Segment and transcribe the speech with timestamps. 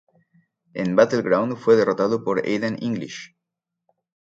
[0.73, 3.35] En Battleground fue derrotado por Aiden English.